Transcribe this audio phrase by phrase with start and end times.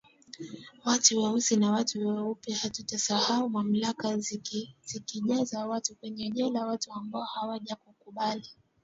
[0.85, 8.49] watu weusi na watu weupe Hatutasahau mamlaka zikijaza watu kwenye jela watu ambao hawakukubali